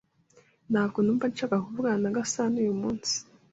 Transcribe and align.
Ntabwo 0.71 0.97
numva 1.01 1.25
nshaka 1.31 1.63
kuvugana 1.65 1.97
na 2.03 2.13
Gasanauyu 2.17 2.79
munsi. 2.81 3.15